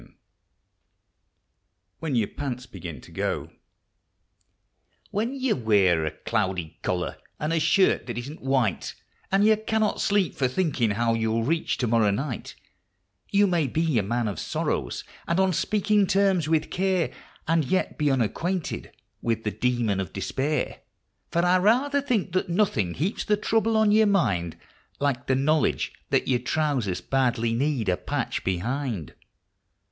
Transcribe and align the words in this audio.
1905 1.99 1.99
When 1.99 2.15
Your 2.15 2.27
Pants 2.29 2.65
Begin 2.65 3.01
To 3.01 3.11
Go 3.11 3.51
HEN 5.13 5.35
you 5.35 5.55
wear 5.55 6.05
a 6.05 6.09
cloudy 6.09 6.79
collar 6.81 7.17
and 7.39 7.53
a 7.53 7.59
shirt 7.59 8.07
that 8.07 8.17
isn't 8.17 8.41
white, 8.41 8.95
And 9.31 9.45
you 9.45 9.55
cannot 9.55 10.01
sleep 10.01 10.33
for 10.33 10.47
thinking 10.47 10.89
how 10.89 11.13
you'll 11.13 11.43
reach 11.43 11.77
to 11.77 11.85
morrow 11.85 12.09
night, 12.09 12.55
You 13.29 13.45
may 13.45 13.67
be 13.67 13.99
a 13.99 14.01
man 14.01 14.27
of 14.27 14.39
sorrow, 14.39 14.89
and 15.27 15.39
on 15.39 15.53
speaking 15.53 16.07
terms 16.07 16.49
with 16.49 16.71
Care, 16.71 17.09
But 17.45 17.59
as 17.65 17.71
yet 17.71 17.95
you're 17.99 18.13
unacquainted 18.15 18.89
with 19.21 19.43
the 19.43 19.51
Demon 19.51 19.99
of 19.99 20.13
Despair; 20.13 20.79
For 21.29 21.45
I 21.45 21.59
rather 21.59 22.01
think 22.01 22.31
that 22.31 22.49
nothing 22.49 22.95
heaps 22.95 23.23
the 23.23 23.37
trouble 23.37 23.77
on 23.77 23.91
your 23.91 24.07
mind 24.07 24.57
Like 24.99 25.27
the 25.27 25.35
knowledge 25.35 25.93
that 26.09 26.27
your 26.27 26.39
trousers 26.39 27.01
badly 27.01 27.53
need 27.53 27.87
a 27.87 27.97
patch 27.97 28.43
behind. 28.43 29.13